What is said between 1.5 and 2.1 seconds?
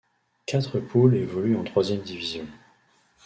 en troisième